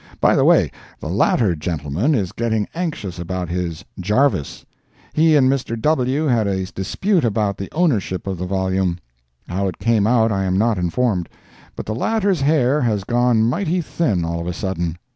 [0.19, 4.65] By the way, the latter gentleman is getting anxious about his "Jarvis."
[5.13, 5.79] He and Mr.
[5.79, 6.23] W.
[6.25, 8.97] had a dispute about the ownership of the volume.
[9.47, 11.29] How it came out I am not informed;
[11.75, 14.97] but the latter's hair has got mighty thin all of a sudden.